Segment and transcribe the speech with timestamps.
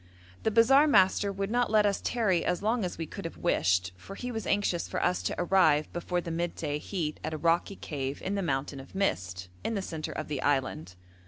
[0.41, 3.91] The bazaar master would not let us tarry as long as we could have wished,
[3.95, 7.75] for he was anxious for us to arrive before the midday heat at a rocky
[7.75, 10.95] cave in the 'mountain of mist,' in the centre of the island.